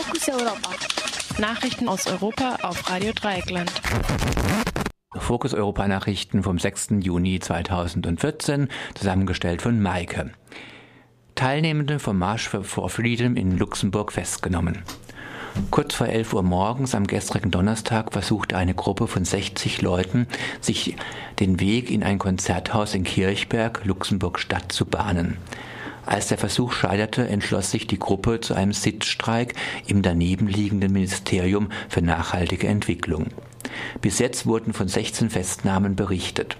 Fokus 0.00 0.28
Europa. 0.28 0.70
Nachrichten 1.38 1.88
aus 1.88 2.06
Europa 2.06 2.58
auf 2.62 2.88
Radio 2.88 3.10
Dreieckland. 3.12 3.72
Fokus 5.16 5.54
Europa 5.54 5.88
Nachrichten 5.88 6.44
vom 6.44 6.60
6. 6.60 6.90
Juni 7.00 7.40
2014, 7.40 8.68
zusammengestellt 8.94 9.60
von 9.60 9.82
Maike. 9.82 10.30
Teilnehmende 11.34 11.98
vom 11.98 12.16
March 12.16 12.48
for 12.48 12.88
Freedom 12.88 13.34
in 13.34 13.58
Luxemburg 13.58 14.12
festgenommen. 14.12 14.84
Kurz 15.72 15.94
vor 15.94 16.06
11 16.06 16.32
Uhr 16.32 16.44
morgens 16.44 16.94
am 16.94 17.08
gestrigen 17.08 17.50
Donnerstag 17.50 18.12
versuchte 18.12 18.56
eine 18.56 18.74
Gruppe 18.74 19.08
von 19.08 19.24
60 19.24 19.82
Leuten, 19.82 20.28
sich 20.60 20.94
den 21.40 21.58
Weg 21.58 21.90
in 21.90 22.04
ein 22.04 22.20
Konzerthaus 22.20 22.94
in 22.94 23.02
Kirchberg, 23.02 23.84
Luxemburg-Stadt, 23.84 24.70
zu 24.70 24.86
bahnen. 24.86 25.38
Als 26.08 26.28
der 26.28 26.38
Versuch 26.38 26.72
scheiterte, 26.72 27.28
entschloss 27.28 27.70
sich 27.70 27.86
die 27.86 27.98
Gruppe 27.98 28.40
zu 28.40 28.54
einem 28.54 28.72
Sitzstreik 28.72 29.52
im 29.86 30.00
danebenliegenden 30.00 30.90
Ministerium 30.90 31.68
für 31.90 32.00
nachhaltige 32.00 32.66
Entwicklung. 32.66 33.26
Bis 34.00 34.18
jetzt 34.18 34.46
wurden 34.46 34.72
von 34.72 34.88
16 34.88 35.28
Festnahmen 35.28 35.96
berichtet. 35.96 36.56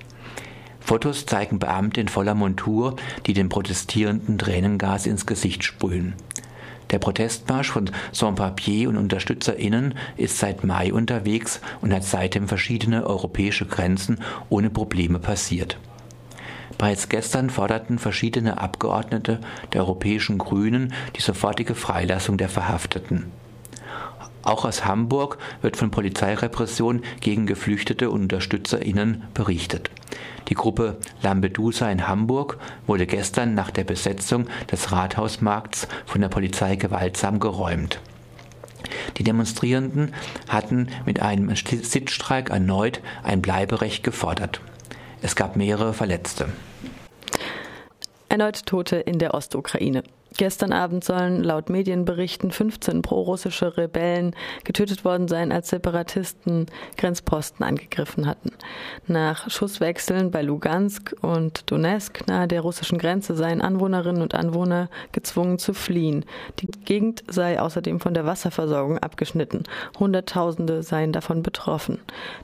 Fotos 0.81 1.25
zeigen 1.25 1.59
Beamte 1.59 1.99
in 1.99 2.09
voller 2.09 2.35
Montur, 2.35 2.97
die 3.25 3.33
den 3.33 3.49
Protestierenden 3.49 4.37
Tränengas 4.37 5.07
ins 5.07 5.25
Gesicht 5.25 5.65
sprühen. 5.65 6.13
Der 6.91 6.99
Protestmarsch 6.99 7.71
von 7.71 7.91
Sans-Papier 8.13 8.91
und 8.91 8.99
UnterstützerInnen 8.99 9.95
ist 10.19 10.37
seit 10.37 10.63
Mai 10.63 10.93
unterwegs 10.93 11.63
und 11.81 11.95
hat 11.95 12.05
seitdem 12.05 12.49
verschiedene 12.49 13.07
europäische 13.07 13.65
Grenzen 13.65 14.21
ohne 14.51 14.69
Probleme 14.69 15.19
passiert. 15.19 15.79
Bereits 16.77 17.09
gestern 17.09 17.51
forderten 17.51 17.99
verschiedene 17.99 18.59
Abgeordnete 18.59 19.41
der 19.73 19.83
Europäischen 19.83 20.39
Grünen 20.39 20.93
die 21.17 21.23
sofortige 21.23 21.75
Freilassung 21.75 22.37
der 22.37 22.49
Verhafteten. 22.49 23.33
Auch 24.43 24.65
aus 24.65 24.85
Hamburg 24.85 25.39
wird 25.61 25.77
von 25.77 25.91
Polizeirepression 25.91 27.03
gegen 27.21 27.47
Geflüchtete 27.47 28.11
und 28.11 28.23
UnterstützerInnen 28.23 29.25
berichtet. 29.35 29.91
Die 30.49 30.55
Gruppe 30.55 30.97
Lampedusa 31.23 31.91
in 31.91 32.09
Hamburg 32.09 32.59
wurde 32.87 33.07
gestern 33.07 33.55
nach 33.55 33.71
der 33.71 33.85
Besetzung 33.85 34.47
des 34.71 34.93
Rathausmarkts 34.93 35.89
von 36.07 36.21
der 36.21 36.29
Polizei 36.29 36.77
gewaltsam 36.77 37.41
geräumt. 37.41 38.01
Die 39.19 39.25
Demonstrierenden 39.25 40.15
hatten 40.49 40.89
mit 41.05 41.21
einem 41.21 41.55
Sitzstreik 41.55 42.51
erneut 42.51 43.01
ein 43.23 43.43
Bleiberecht 43.43 44.03
gefordert. 44.03 44.61
Es 45.21 45.35
gab 45.35 45.57
mehrere 45.57 45.93
Verletzte. 45.95 46.49
Erneut 48.29 48.67
Tote 48.67 48.97
in 48.97 49.19
der 49.19 49.35
Ostukraine. 49.35 50.05
Gestern 50.37 50.73
Abend 50.73 51.05
sollen 51.05 51.43
laut 51.43 51.71
Medienberichten 51.71 52.51
15 52.51 53.03
prorussische 53.03 53.77
Rebellen 53.77 54.37
getötet 54.63 55.05
worden 55.05 55.27
sein, 55.27 55.53
als 55.53 55.71
Separatisten 55.71 56.67
Grenzposten 56.97 57.65
angegriffen 57.65 58.27
hatten. 58.27 58.51
Nach 59.07 59.51
Schusswechseln 59.51 60.31
bei 60.31 60.43
Lugansk 60.43 61.17
und 61.23 61.71
Donetsk 61.71 62.27
nahe 62.27 62.47
der 62.47 62.61
russischen 62.61 62.99
Grenze 62.99 63.35
seien 63.35 63.63
Anwohnerinnen 63.63 64.23
und 64.23 64.35
Anwohner 64.35 64.91
gezwungen 65.13 65.59
zu 65.59 65.73
fliehen. 65.73 66.25
Die 66.61 66.69
Gegend 66.85 67.25
sei 67.29 67.61
außerdem 67.61 67.99
von 67.99 68.15
der 68.15 68.27
Wasserversorgung 68.27 68.99
abgeschnitten. 68.99 69.65
Hunderttausende 69.99 70.83
seien 70.83 71.13
davon 71.13 71.43
betroffen. 71.43 72.01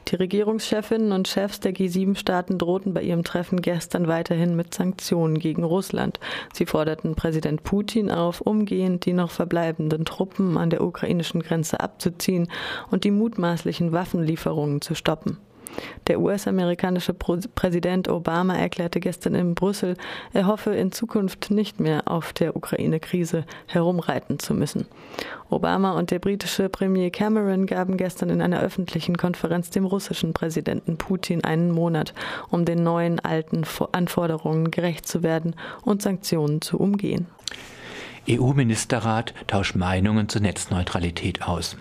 Die 0.09 0.17
Regierungschefinnen 0.17 1.13
und 1.13 1.29
Chefs 1.29 1.61
der 1.61 1.75
G7-Staaten 1.75 2.59
drohten 2.59 2.95
bei 2.95 3.03
ihrem 3.03 3.25
Treffen 3.25 3.61
gestern 3.61 4.09
weiterhin 4.09 4.57
mit 4.57 4.75
Sanktionen 4.75 5.39
gegen 5.39 5.65
Russland. 5.65 6.19
Sie 6.53 6.67
forderten 6.67 7.15
Präsident 7.15 7.63
Putin 7.63 7.74
Putin 7.75 8.09
auf, 8.09 8.41
umgehend 8.41 9.05
die 9.05 9.13
noch 9.13 9.33
verbleibenden 9.33 10.05
Truppen 10.05 10.57
an 10.57 10.71
der 10.71 10.81
ukrainischen 10.81 11.43
Grenze 11.43 11.81
abzuziehen 11.81 12.47
und 12.93 13.03
die 13.03 13.11
mutmaßlichen 13.11 13.91
Waffenlieferungen 13.91 14.81
zu 14.81 14.95
stoppen. 14.95 15.39
Der 16.07 16.21
US-amerikanische 16.21 17.15
Präsident 17.15 18.09
Obama 18.09 18.57
erklärte 18.57 19.01
gestern 19.01 19.35
in 19.35 19.55
Brüssel, 19.55 19.97
er 20.33 20.47
hoffe 20.47 20.75
in 20.75 20.93
Zukunft 20.93 21.51
nicht 21.51 21.81
mehr 21.81 22.03
auf 22.07 22.33
der 22.33 22.57
Ukraine-Krise 22.57 23.45
herumreiten 23.67 24.39
zu 24.39 24.55
müssen. 24.55 24.87
Obama 25.51 25.93
und 25.93 26.11
der 26.11 26.19
britische 26.19 26.69
Premier 26.69 27.11
Cameron 27.11 27.67
gaben 27.67 27.97
gestern 27.97 28.31
in 28.31 28.43
einer 28.43 28.61
öffentlichen 28.61 29.17
Konferenz 29.17 29.71
dem 29.71 29.85
russischen 29.87 30.33
Präsidenten 30.33 30.99
Putin 30.99 31.45
einen 31.45 31.71
Monat, 31.71 32.15
um 32.51 32.65
den 32.65 32.83
neuen 32.83 33.21
alten 33.21 33.65
Anforderungen 33.93 34.71
gerecht 34.71 35.07
zu 35.07 35.23
werden 35.23 35.55
und 35.83 36.03
Sanktionen 36.03 36.61
zu 36.61 36.79
umgehen. 36.79 37.27
EU-Ministerrat 38.29 39.35
tauscht 39.47 39.77
Meinungen 39.77 40.29
zur 40.29 40.41
Netzneutralität 40.41 41.43
aus. 41.43 41.77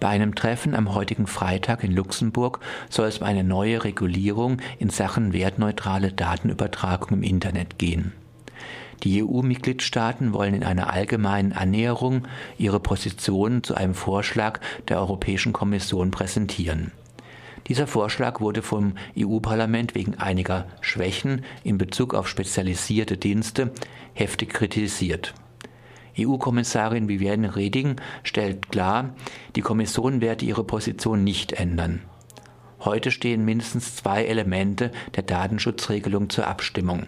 Bei 0.00 0.08
einem 0.08 0.36
Treffen 0.36 0.74
am 0.76 0.94
heutigen 0.94 1.26
Freitag 1.26 1.82
in 1.82 1.92
Luxemburg 1.92 2.60
soll 2.88 3.08
es 3.08 3.18
um 3.18 3.26
eine 3.26 3.42
neue 3.42 3.82
Regulierung 3.82 4.58
in 4.78 4.90
Sachen 4.90 5.32
wertneutrale 5.32 6.12
Datenübertragung 6.12 7.18
im 7.18 7.22
Internet 7.24 7.78
gehen. 7.78 8.12
Die 9.02 9.22
EU-Mitgliedstaaten 9.22 10.32
wollen 10.32 10.54
in 10.54 10.64
einer 10.64 10.92
allgemeinen 10.92 11.52
Annäherung 11.52 12.26
ihre 12.58 12.80
Positionen 12.80 13.62
zu 13.62 13.74
einem 13.74 13.94
Vorschlag 13.94 14.60
der 14.88 14.98
Europäischen 14.98 15.52
Kommission 15.52 16.10
präsentieren. 16.10 16.92
Dieser 17.66 17.86
Vorschlag 17.86 18.40
wurde 18.40 18.62
vom 18.62 18.94
EU-Parlament 19.18 19.94
wegen 19.94 20.14
einiger 20.14 20.66
Schwächen 20.80 21.44
in 21.64 21.76
Bezug 21.76 22.14
auf 22.14 22.28
spezialisierte 22.28 23.16
Dienste 23.16 23.72
heftig 24.14 24.50
kritisiert. 24.50 25.34
EU-Kommissarin 26.18 27.08
Viviane 27.08 27.56
Reding 27.56 27.96
stellt 28.22 28.70
klar, 28.70 29.14
die 29.56 29.60
Kommission 29.60 30.20
werde 30.20 30.44
ihre 30.44 30.64
Position 30.64 31.24
nicht 31.24 31.52
ändern. 31.52 32.02
Heute 32.80 33.10
stehen 33.10 33.44
mindestens 33.44 33.96
zwei 33.96 34.24
Elemente 34.24 34.92
der 35.16 35.24
Datenschutzregelung 35.24 36.30
zur 36.30 36.46
Abstimmung. 36.46 37.06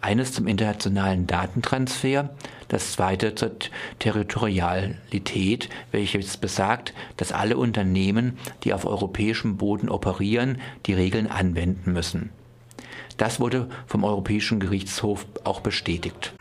Eines 0.00 0.32
zum 0.32 0.48
internationalen 0.48 1.26
Datentransfer, 1.28 2.30
das 2.68 2.92
zweite 2.92 3.34
zur 3.36 3.52
Territorialität, 4.00 5.68
welches 5.92 6.36
besagt, 6.36 6.92
dass 7.16 7.30
alle 7.30 7.56
Unternehmen, 7.56 8.38
die 8.64 8.74
auf 8.74 8.84
europäischem 8.84 9.56
Boden 9.58 9.88
operieren, 9.88 10.60
die 10.86 10.94
Regeln 10.94 11.28
anwenden 11.28 11.92
müssen. 11.92 12.30
Das 13.16 13.38
wurde 13.38 13.68
vom 13.86 14.02
Europäischen 14.02 14.58
Gerichtshof 14.58 15.26
auch 15.44 15.60
bestätigt. 15.60 16.34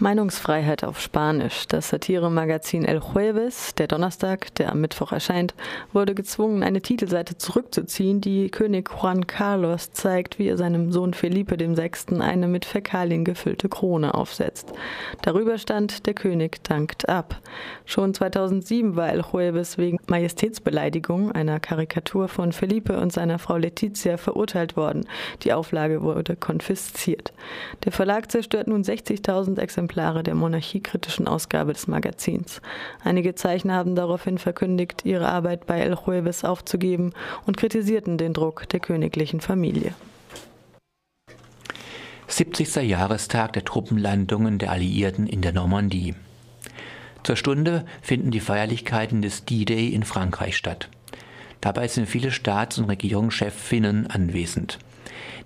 Meinungsfreiheit 0.00 0.82
auf 0.82 1.00
Spanisch. 1.00 1.68
Das 1.68 1.90
Satiremagazin 1.90 2.84
El 2.84 3.00
Jueves, 3.00 3.76
der 3.76 3.86
Donnerstag, 3.86 4.52
der 4.56 4.72
am 4.72 4.80
Mittwoch 4.80 5.12
erscheint, 5.12 5.54
wurde 5.92 6.16
gezwungen, 6.16 6.64
eine 6.64 6.82
Titelseite 6.82 7.38
zurückzuziehen, 7.38 8.20
die 8.20 8.50
König 8.50 8.90
Juan 8.90 9.28
Carlos 9.28 9.92
zeigt, 9.92 10.40
wie 10.40 10.48
er 10.48 10.56
seinem 10.56 10.90
Sohn 10.90 11.14
Felipe 11.14 11.56
VI. 11.58 12.20
eine 12.20 12.48
mit 12.48 12.64
Fäkalien 12.64 13.24
gefüllte 13.24 13.68
Krone 13.68 14.14
aufsetzt. 14.14 14.72
Darüber 15.22 15.58
stand, 15.58 16.06
der 16.06 16.14
König 16.14 16.64
dankt 16.64 17.08
ab. 17.08 17.40
Schon 17.84 18.14
2007 18.14 18.96
war 18.96 19.10
El 19.10 19.22
Jueves 19.32 19.78
wegen 19.78 19.98
Majestätsbeleidigung, 20.08 21.30
einer 21.30 21.60
Karikatur 21.60 22.26
von 22.26 22.50
Felipe 22.50 22.98
und 22.98 23.12
seiner 23.12 23.38
Frau 23.38 23.58
Letizia, 23.58 24.16
verurteilt 24.16 24.76
worden. 24.76 25.06
Die 25.42 25.52
Auflage 25.52 26.02
wurde 26.02 26.34
konfisziert. 26.34 27.32
Der 27.84 27.92
Verlag 27.92 28.32
zerstört 28.32 28.66
nun 28.66 28.82
60.000 28.82 29.60
Exemplare 29.60 29.83
Exemplare 29.84 30.22
der 30.22 30.34
monarchiekritischen 30.34 31.28
Ausgabe 31.28 31.74
des 31.74 31.88
Magazins. 31.88 32.62
Einige 33.04 33.34
Zeichner 33.34 33.74
haben 33.74 33.94
daraufhin 33.94 34.38
verkündigt, 34.38 35.04
ihre 35.04 35.28
Arbeit 35.28 35.66
bei 35.66 35.78
El 35.78 35.94
Jueves 36.06 36.42
aufzugeben 36.42 37.12
und 37.44 37.58
kritisierten 37.58 38.16
den 38.16 38.32
Druck 38.32 38.66
der 38.70 38.80
königlichen 38.80 39.42
Familie. 39.42 39.92
70. 42.28 42.76
Jahrestag 42.76 43.52
der 43.52 43.66
Truppenlandungen 43.66 44.58
der 44.58 44.70
Alliierten 44.70 45.26
in 45.26 45.42
der 45.42 45.52
Normandie. 45.52 46.14
Zur 47.22 47.36
Stunde 47.36 47.84
finden 48.00 48.30
die 48.30 48.40
Feierlichkeiten 48.40 49.20
des 49.20 49.44
D-Day 49.44 49.88
in 49.88 50.04
Frankreich 50.04 50.56
statt. 50.56 50.88
Dabei 51.60 51.88
sind 51.88 52.08
viele 52.08 52.30
Staats- 52.30 52.78
und 52.78 52.86
Regierungschefinnen 52.86 54.06
anwesend 54.06 54.78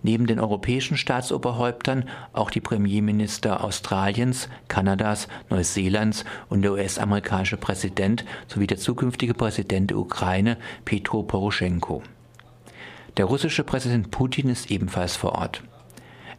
neben 0.02 0.26
den 0.26 0.40
europäischen 0.40 0.96
Staatsoberhäuptern 0.96 2.08
auch 2.32 2.50
die 2.50 2.60
Premierminister 2.60 3.64
Australiens, 3.64 4.48
Kanadas, 4.68 5.28
Neuseelands 5.50 6.24
und 6.48 6.62
der 6.62 6.72
US-amerikanische 6.72 7.56
Präsident 7.56 8.24
sowie 8.46 8.66
der 8.66 8.78
zukünftige 8.78 9.34
Präsident 9.34 9.90
der 9.90 9.98
Ukraine, 9.98 10.56
Petro 10.84 11.22
Poroschenko. 11.22 12.02
Der 13.16 13.24
russische 13.24 13.64
Präsident 13.64 14.10
Putin 14.10 14.48
ist 14.48 14.70
ebenfalls 14.70 15.16
vor 15.16 15.32
Ort. 15.32 15.62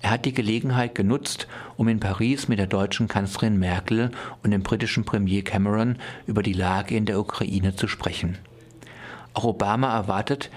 Er 0.01 0.11
hat 0.11 0.23
die 0.23 0.33
Gelegenheit 0.33 0.95
genutzt, 0.95 1.47
um 1.75 1.89
in 1.89 1.99
Paris 1.99 2.47
mit 2.47 2.57
der 2.57 2.67
deutschen 2.67 3.09
Kanzlerin 3.09 3.59
Merkel 3.59 4.11
und 4.43 4.51
dem 4.51 4.63
britischen 4.63 5.03
Premier 5.03 5.43
Cameron 5.43 5.97
über 6.25 6.41
die 6.41 6.53
Lage 6.53 6.95
in 6.95 7.05
der 7.05 7.19
Ukraine 7.19 7.75
zu 7.75 7.89
sprechen. 7.89 8.37
Auch 9.33 9.43
Obama 9.43 9.93
erwartet, 9.93 10.49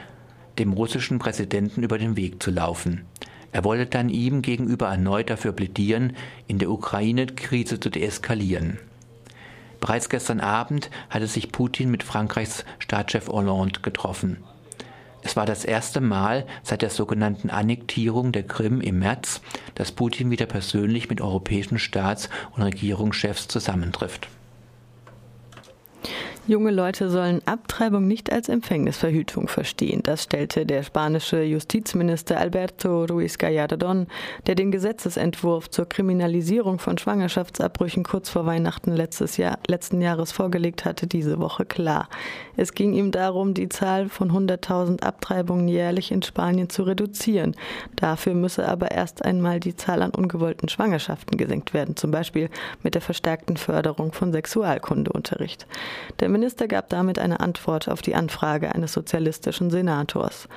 dem 0.59 0.73
russischen 0.73 1.19
Präsidenten 1.19 1.83
über 1.83 1.99
den 1.99 2.17
Weg 2.17 2.43
zu 2.43 2.51
laufen. 2.51 3.03
Er 3.53 3.65
wolle 3.65 3.87
dann 3.87 4.09
ihm 4.09 4.41
gegenüber 4.43 4.89
erneut 4.89 5.29
dafür 5.29 5.53
plädieren, 5.53 6.17
in 6.47 6.59
der 6.59 6.71
Ukraine 6.71 7.27
Krise 7.27 7.79
zu 7.79 7.91
deeskalieren. 7.91 8.79
Bereits 9.79 10.09
gestern 10.09 10.41
Abend 10.41 10.91
hatte 11.11 11.27
sich 11.27 11.53
Putin 11.53 11.91
mit 11.91 12.03
Frankreichs 12.03 12.65
Staatschef 12.79 13.29
Hollande 13.29 13.81
getroffen. 13.81 14.39
Es 15.23 15.37
war 15.37 15.47
das 15.47 15.65
erste 15.65 16.01
Mal 16.01 16.47
seit 16.63 16.83
der 16.83 16.91
sogenannten 16.91 17.51
Annektierung 17.51 18.33
der 18.33 18.43
Krim 18.43 18.81
im 18.81 18.99
März, 19.01 19.41
dass 19.75 19.93
Putin 19.93 20.31
wieder 20.31 20.47
persönlich 20.47 21.09
mit 21.11 21.21
europäischen 21.21 21.79
Staats- 21.79 22.29
und 22.57 22.63
Regierungschefs 22.63 23.49
zusammentrifft. 23.49 24.29
Junge 26.49 26.73
Leute 26.73 27.09
sollen 27.09 27.41
Abtreibung 27.47 28.09
nicht 28.09 28.33
als 28.33 28.49
Empfängnisverhütung 28.49 29.47
verstehen. 29.47 30.03
Das 30.03 30.25
stellte 30.25 30.67
der 30.67 30.83
spanische 30.83 31.41
Justizminister 31.45 32.37
Alberto 32.37 33.05
Ruiz 33.05 33.37
Gallardón, 33.39 34.09
der 34.49 34.57
den 34.57 34.73
Gesetzesentwurf 34.73 35.71
zur 35.71 35.89
Kriminalisierung 35.89 36.81
von 36.81 36.99
Schwangerschaftsabbrüchen 36.99 38.03
kurz 38.03 38.29
vor 38.29 38.45
Weihnachten 38.45 38.91
letztes 38.91 39.37
Jahr, 39.37 39.61
letzten 39.69 40.01
Jahres 40.01 40.33
vorgelegt 40.33 40.85
hatte, 40.85 41.07
diese 41.07 41.39
Woche 41.39 41.65
klar. 41.65 42.09
Es 42.57 42.75
ging 42.75 42.93
ihm 42.93 43.13
darum, 43.13 43.55
die 43.55 43.69
Zahl 43.69 44.09
von 44.09 44.33
100.000 44.33 45.01
Abtreibungen 45.01 45.69
jährlich 45.69 46.11
in 46.11 46.23
Spanien 46.23 46.69
zu 46.69 46.83
reduzieren. 46.83 47.55
Dafür 47.95 48.35
müsse 48.35 48.67
aber 48.67 48.91
erst 48.91 49.25
einmal 49.25 49.61
die 49.61 49.77
Zahl 49.77 50.03
an 50.03 50.11
ungewollten 50.11 50.69
Schwangerschaften 50.69 51.39
gesenkt 51.39 51.73
werden, 51.73 51.95
zum 51.95 52.11
Beispiel 52.11 52.51
mit 52.83 52.97
der 52.97 53.01
verstärkten 53.01 53.57
Förderung 53.57 54.13
von 54.13 54.33
Sexualkundeunterricht. 54.33 55.69
Der 56.19 56.32
Minister 56.33 56.67
gab 56.67 56.89
damit 56.89 57.19
eine 57.19 57.41
Antwort 57.41 57.89
auf 57.89 58.03
die 58.03 58.15
Anfrage 58.15 58.75
eines 58.75 58.93
sozialistischen 58.93 59.71
Senators. 59.71 60.49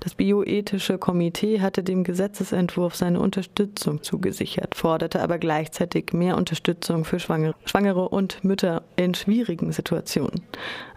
Das 0.00 0.14
bioethische 0.14 0.98
Komitee 0.98 1.60
hatte 1.60 1.82
dem 1.82 2.04
Gesetzesentwurf 2.04 2.94
seine 2.94 3.20
Unterstützung 3.20 4.02
zugesichert, 4.02 4.74
forderte 4.74 5.20
aber 5.20 5.38
gleichzeitig 5.38 6.12
mehr 6.12 6.36
Unterstützung 6.36 7.04
für 7.04 7.18
Schwangere 7.18 8.08
und 8.08 8.44
Mütter 8.44 8.82
in 8.96 9.14
schwierigen 9.14 9.72
Situationen. 9.72 10.42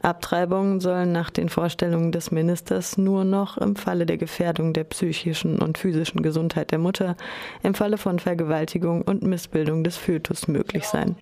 Abtreibungen 0.02 0.80
sollen 0.80 1.12
nach 1.12 1.30
den 1.30 1.50
Vorstellungen 1.50 2.12
des 2.12 2.32
Ministers 2.32 2.98
nur 2.98 3.24
noch 3.24 3.58
im 3.58 3.76
Falle 3.76 4.06
der 4.06 4.18
Gefährdung 4.18 4.74
der 4.74 4.86
psychischen 4.86 5.60
und 5.60 5.78
physischen 5.78 6.22
Gesundheit 6.22 6.72
der 6.72 6.80
Mutter, 6.80 7.18
im 7.64 7.74
Falle 7.74 7.98
von 7.98 8.20
Vergewaltigung 8.20 9.02
und 9.02 9.24
Missbildung 9.24 9.84
des 9.84 9.98
Fötus 9.98 10.48
möglich 10.48 10.86
sein. 10.86 11.16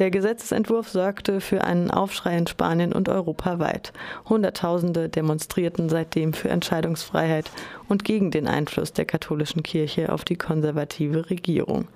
Der 0.00 0.10
Gesetzentwurf 0.10 0.88
sorgte 0.88 1.42
für 1.42 1.62
einen 1.62 1.90
Aufschrei 1.90 2.38
in 2.38 2.46
Spanien 2.46 2.94
und 2.94 3.10
europaweit. 3.10 3.92
Hunderttausende 4.30 5.10
demonstrierten 5.10 5.90
seitdem 5.90 6.32
für 6.32 6.48
Entscheidungsfreiheit 6.48 7.50
und 7.86 8.02
gegen 8.02 8.30
den 8.30 8.48
Einfluss 8.48 8.94
der 8.94 9.04
katholischen 9.04 9.62
Kirche 9.62 10.10
auf 10.10 10.24
die 10.24 10.36
konservative 10.36 11.28
Regierung. 11.28 11.86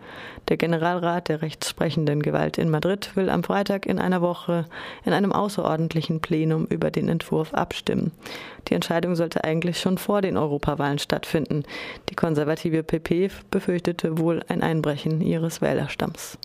Der 0.49 0.59
Generalrat 0.59 1.31
der 1.31 1.41
rechtssprechenden 1.41 2.21
Gewalt 2.21 2.59
in 2.59 2.69
Madrid 2.69 3.17
will 3.17 3.31
am 3.31 3.43
Freitag 3.43 3.87
in 3.87 3.99
einer 3.99 4.21
Woche 4.21 4.67
in 5.07 5.15
einem 5.15 5.33
außerordentlichen 5.33 6.21
Plenum 6.21 6.67
über 6.67 6.91
den 6.91 7.09
Entwurf 7.09 7.55
abstimmen. 7.55 8.12
Die 8.69 8.75
Entscheidung 8.75 9.17
sollte 9.17 9.45
eigentlich 9.45 9.81
schon 9.81 9.97
vor 9.97 10.21
den 10.21 10.37
Europawahlen 10.37 10.99
stattfinden. 10.99 11.62
Die 12.11 12.17
konservative 12.17 12.83
PP 12.83 13.31
befürchtete 13.50 14.19
wohl 14.19 14.43
ein 14.49 14.62
Einbrechen 14.62 15.23
ihres 15.23 15.62
Wählerstamms. 15.62 16.37